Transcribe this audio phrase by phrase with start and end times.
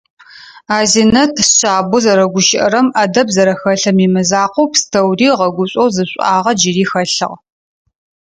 [0.77, 7.37] Азинэт шъабэу зэрэгущыӏэрэм, ӏэдэб зэрэхэлъым имызакъоу, пстэури ыгъэгушӏоу зы шӏуагъэ джыри хэлъыгъ.